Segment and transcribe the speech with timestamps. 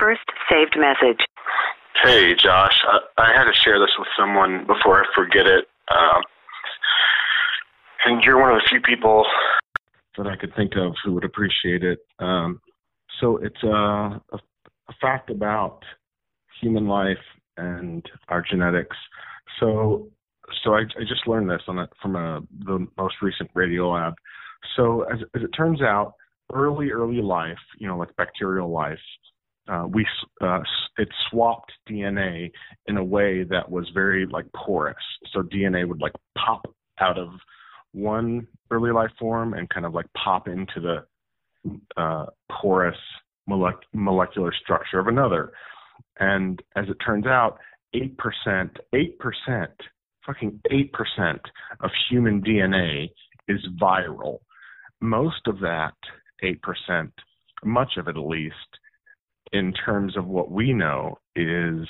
[0.00, 1.20] First saved message.
[2.02, 2.82] Hey, Josh.
[2.88, 5.66] I, I had to share this with someone before I forget it.
[5.90, 6.22] Um,
[8.06, 9.26] and you're one of the few people
[10.16, 11.98] that I could think of who would appreciate it.
[12.18, 12.60] Um,
[13.20, 14.38] so it's uh, a,
[14.88, 15.82] a fact about
[16.62, 17.18] human life
[17.58, 18.96] and our genetics.
[19.58, 20.08] So,
[20.64, 24.14] so I, I just learned this on a, from a, the most recent Radiolab.
[24.76, 26.14] So as, as it turns out,
[26.54, 28.98] early, early life, you know, like bacterial life,
[29.70, 30.06] uh, we
[30.40, 30.60] uh,
[30.98, 32.50] it swapped DNA
[32.86, 34.96] in a way that was very like porous.
[35.32, 36.66] So DNA would like pop
[37.00, 37.28] out of
[37.92, 41.04] one early life form and kind of like pop into the
[41.96, 42.96] uh, porous
[43.48, 45.52] molec- molecular structure of another.
[46.18, 47.58] And as it turns out,
[47.94, 49.72] eight percent, eight percent,
[50.26, 51.40] fucking eight percent
[51.80, 53.10] of human DNA
[53.48, 54.38] is viral.
[55.00, 55.94] Most of that
[56.42, 57.12] eight percent,
[57.64, 58.54] much of it at least,
[59.52, 61.86] in terms of what we know is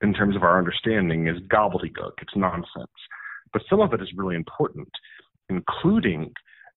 [0.00, 2.12] in terms of our understanding is gobbledygook.
[2.20, 2.90] It's nonsense.
[3.52, 4.88] But some of it is really important
[5.48, 6.32] including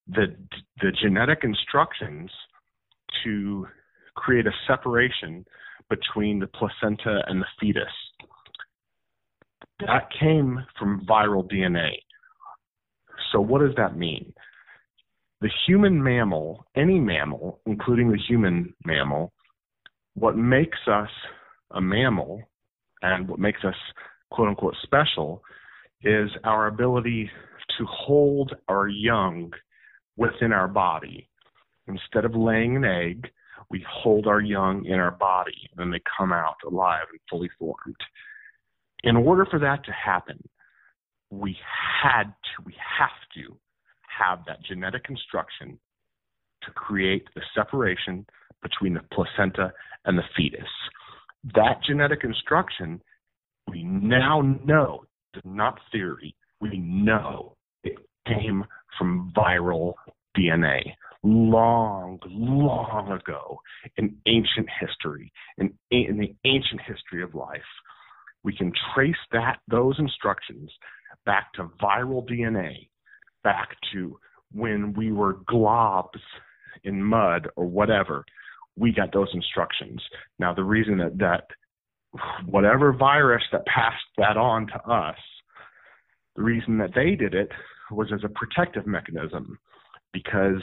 [0.08, 0.36] the
[0.82, 2.30] the genetic instructions
[3.24, 3.66] to
[4.16, 5.46] create a separation
[5.90, 7.84] between the placenta and the fetus.
[9.80, 11.92] That came from viral DNA
[13.32, 14.34] so what does that mean?
[15.42, 19.34] The human mammal any mammal including the human mammal
[20.18, 21.10] what makes us
[21.72, 22.42] a mammal
[23.04, 23.76] and what makes us
[24.32, 25.44] quote unquote special
[26.04, 27.30] is our ability
[27.78, 29.52] to hold our young
[30.16, 31.30] within our body.
[31.88, 33.28] Instead of laying an egg,
[33.70, 37.96] we hold our young in our body and they come out alive and fully formed.
[39.04, 40.40] In order for that to happen,
[41.30, 41.56] we
[42.02, 43.56] had to, we have to
[44.18, 45.78] have that genetic instruction
[46.64, 48.26] to create the separation
[48.62, 49.74] between the placenta
[50.06, 50.70] and the fetus.
[51.56, 53.02] That genetic instruction,
[53.70, 55.06] we now know,
[55.44, 58.66] not theory, we know it came
[58.98, 59.94] from viral
[60.38, 60.82] DNA
[61.24, 63.60] long, long ago
[63.98, 67.62] in ancient history, in, in the ancient history of life.
[68.44, 70.72] We can trace that those instructions
[71.26, 72.88] back to viral DNA,
[73.44, 74.18] back to
[74.54, 76.20] when we were globs
[76.84, 78.24] in mud or whatever,
[78.78, 80.02] we got those instructions.
[80.40, 81.48] Now, the reason that, that
[82.46, 85.18] whatever virus that passed that on to us,
[86.36, 87.50] the reason that they did it
[87.92, 89.58] was as a protective mechanism
[90.14, 90.62] because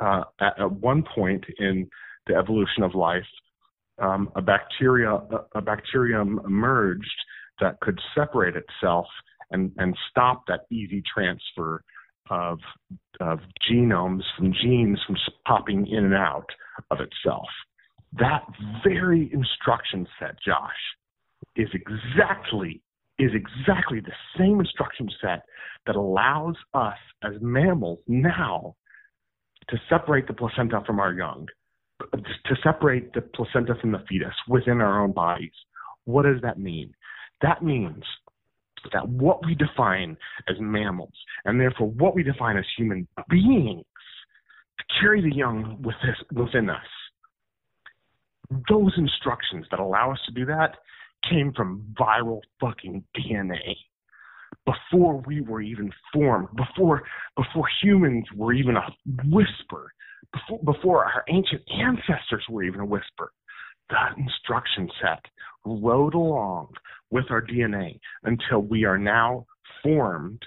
[0.00, 1.88] uh, at, at, one point in
[2.26, 3.22] the evolution of life,
[4.00, 7.06] um, a bacteria a, a bacterium emerged
[7.60, 9.06] that could separate itself
[9.50, 11.82] and, and stop that easy transfer
[12.30, 12.58] of
[13.20, 13.38] of
[13.70, 15.16] genomes from genes from
[15.46, 16.46] popping in and out
[16.90, 17.46] of itself.
[18.18, 18.42] That
[18.86, 20.70] very instruction set, Josh,
[21.56, 22.80] is exactly
[23.18, 25.42] is exactly the same instruction set
[25.86, 28.74] that allows us as mammals now
[29.68, 31.46] to separate the placenta from our young,
[32.12, 35.52] to separate the placenta from the fetus within our own bodies.
[36.04, 36.92] What does that mean?
[37.40, 38.02] That means
[38.92, 40.16] that what we define
[40.48, 41.14] as mammals,
[41.44, 43.84] and therefore what we define as human beings,
[45.00, 46.86] carry the young within us.
[48.68, 50.76] Those instructions that allow us to do that
[51.28, 53.76] came from viral fucking DNA.
[54.66, 57.02] Before we were even formed, before
[57.36, 58.88] before humans were even a
[59.26, 59.92] whisper,
[60.32, 63.32] before before our ancient ancestors were even a whisper,
[63.90, 65.20] that instruction set
[65.64, 66.68] rode along
[67.10, 69.46] with our DNA until we are now
[69.82, 70.42] formed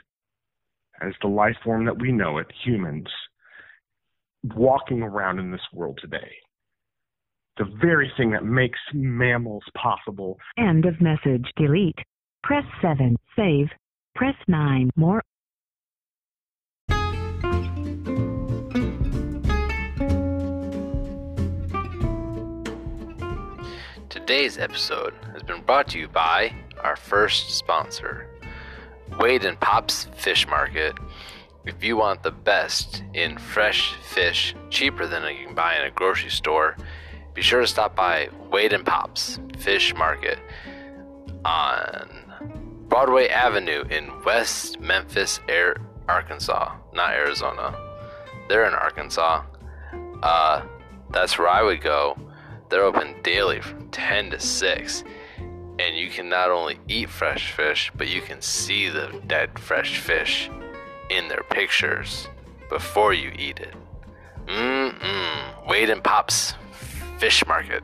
[1.01, 3.07] as the life form that we know it, humans,
[4.53, 6.31] walking around in this world today.
[7.57, 10.38] The very thing that makes mammals possible.
[10.57, 11.45] End of message.
[11.55, 11.97] Delete.
[12.44, 13.17] Press 7.
[13.35, 13.67] Save.
[14.15, 14.91] Press 9.
[14.95, 15.21] More.
[24.09, 26.53] Today's episode has been brought to you by
[26.83, 28.27] our first sponsor,
[29.19, 30.95] Wade and Pop's Fish Market.
[31.67, 35.91] If you want the best in fresh fish, cheaper than you can buy in a
[35.91, 36.77] grocery store,
[37.33, 40.39] be sure to stop by Wade and Pops Fish Market
[41.43, 42.07] on
[42.87, 45.75] Broadway Avenue in West Memphis, Air,
[46.07, 47.75] Arkansas, not Arizona.
[48.47, 49.43] They're in Arkansas.
[50.23, 50.65] Uh,
[51.09, 52.17] that's where I would go.
[52.69, 55.03] They're open daily from 10 to 6.
[55.79, 59.99] And you can not only eat fresh fish, but you can see the dead fresh
[59.99, 60.49] fish
[61.09, 62.27] in their pictures
[62.69, 63.74] before you eat it.
[64.48, 66.54] Mmm, Wade and Pops
[67.18, 67.83] Fish Market.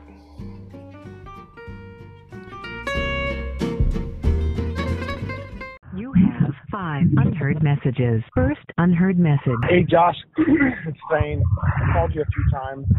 [5.96, 8.22] You have five unheard messages.
[8.34, 9.58] First unheard message.
[9.68, 11.42] Hey, Josh, it's Thane.
[11.62, 12.86] I called you a few times.
[12.96, 12.98] Uh,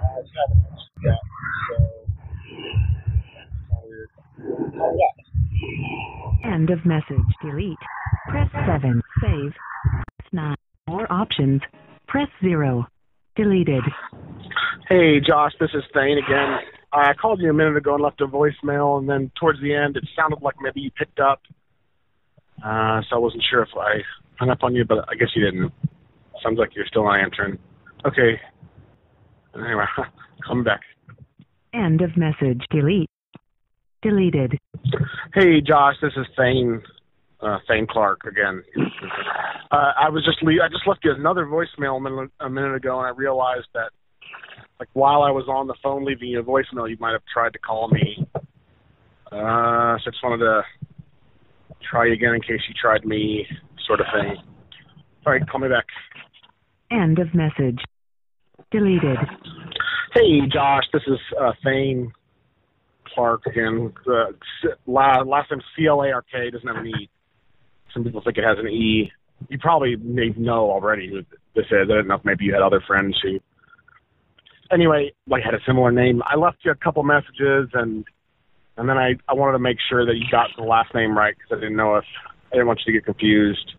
[0.00, 1.18] I just haven't answered yet,
[1.68, 1.74] so
[3.48, 4.10] it's all weird.
[4.80, 4.96] Oh,
[6.44, 6.52] yeah.
[6.54, 7.18] End of message.
[7.42, 7.78] Delete.
[8.34, 9.00] Press 7.
[9.22, 9.52] Save.
[10.18, 10.56] Press 9.
[10.88, 11.60] More options.
[12.08, 12.84] Press 0.
[13.36, 13.84] Deleted.
[14.88, 16.58] Hey, Josh, this is Thane again.
[16.92, 19.96] I called you a minute ago and left a voicemail, and then towards the end,
[19.96, 21.42] it sounded like maybe you picked up.
[22.58, 24.02] Uh, so I wasn't sure if I
[24.40, 25.72] hung up on you, but I guess you didn't.
[26.42, 27.56] Sounds like you're still not answering.
[28.04, 28.40] Okay.
[29.54, 29.84] Anyway,
[30.44, 30.80] come back.
[31.72, 32.64] End of message.
[32.72, 33.10] Delete.
[34.02, 34.58] Deleted.
[35.32, 36.82] Hey, Josh, this is Thane.
[37.40, 38.62] Uh, Thane Clark again.
[39.70, 42.74] Uh, I was just le- I just left you another voicemail a minute, a minute
[42.74, 43.90] ago, and I realized that
[44.80, 47.52] like while I was on the phone leaving you a voicemail, you might have tried
[47.52, 48.26] to call me.
[49.30, 50.62] Uh, so just wanted to
[51.90, 53.46] try you again in case you tried me,
[53.86, 54.36] sort of thing.
[55.26, 55.86] All right, call me back.
[56.90, 57.80] End of message.
[58.70, 59.18] Deleted.
[60.14, 62.12] Hey, Josh, this is uh, Thane
[63.14, 63.92] Clark again.
[64.06, 64.32] Uh,
[64.86, 67.08] last name C L A R K doesn't have an E.
[67.92, 69.10] Some people think it has an E.
[69.48, 71.22] You probably may know already who
[71.54, 71.88] this is.
[71.90, 73.38] I don't know if maybe you had other friends who.
[74.72, 76.22] Anyway, like had a similar name.
[76.24, 78.04] I left you a couple messages and
[78.76, 81.34] and then I I wanted to make sure that you got the last name right
[81.36, 82.04] because I didn't know if
[82.50, 83.74] I didn't want you to get confused.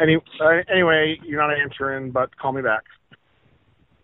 [0.00, 2.84] Any uh, anyway, you're not answering, but call me back.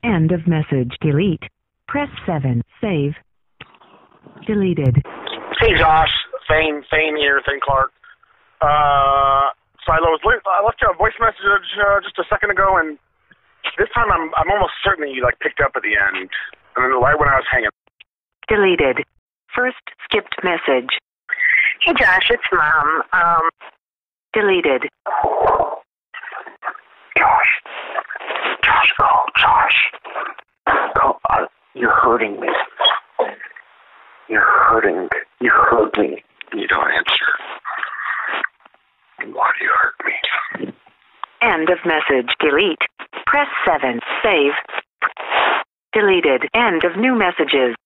[0.04, 0.92] End of message.
[1.00, 1.42] Delete.
[1.88, 2.62] Press 7.
[2.80, 3.12] Save.
[4.46, 5.02] Deleted.
[5.60, 6.12] Hey Josh,
[6.48, 7.92] Thane, Thane here, Thane Clark.
[8.60, 9.52] Uh,
[9.84, 11.38] so I was I left you a voice message
[11.78, 12.98] uh, just a second ago, and
[13.78, 16.30] this time I'm I'm almost certain that you like picked up at the end,
[16.76, 17.70] and then right when I was hanging.
[18.48, 19.04] Deleted.
[19.54, 20.90] First skipped message.
[21.82, 23.02] Hey Josh, it's mom.
[23.12, 23.48] Um,
[24.32, 24.88] Deleted.
[27.16, 27.52] Josh,
[28.62, 29.92] Josh, oh Josh,
[31.02, 32.48] oh, uh, you're hurting me.
[34.28, 35.08] You're hurting.
[35.40, 36.22] You hurt me.
[36.54, 37.26] You don't answer.
[39.32, 40.72] Why do you hurt me?
[41.46, 42.26] End of message.
[42.40, 42.82] Delete.
[43.24, 44.00] Press 7.
[44.20, 44.52] Save.
[45.92, 46.42] Deleted.
[46.54, 47.76] End of new messages.